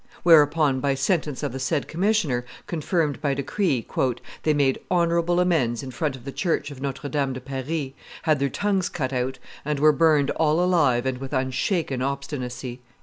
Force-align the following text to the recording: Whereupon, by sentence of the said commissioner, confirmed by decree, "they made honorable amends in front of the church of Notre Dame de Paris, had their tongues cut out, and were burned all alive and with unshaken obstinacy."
Whereupon, 0.23 0.79
by 0.79 0.95
sentence 0.95 1.43
of 1.43 1.51
the 1.51 1.59
said 1.59 1.87
commissioner, 1.87 2.43
confirmed 2.65 3.21
by 3.21 3.35
decree, 3.35 3.85
"they 4.41 4.51
made 4.51 4.79
honorable 4.89 5.39
amends 5.39 5.83
in 5.83 5.91
front 5.91 6.15
of 6.15 6.25
the 6.25 6.31
church 6.31 6.71
of 6.71 6.81
Notre 6.81 7.07
Dame 7.07 7.33
de 7.33 7.39
Paris, 7.39 7.91
had 8.23 8.39
their 8.39 8.49
tongues 8.49 8.89
cut 8.89 9.13
out, 9.13 9.37
and 9.63 9.77
were 9.79 9.91
burned 9.93 10.31
all 10.31 10.59
alive 10.59 11.05
and 11.05 11.19
with 11.19 11.33
unshaken 11.33 12.01
obstinacy." 12.01 12.79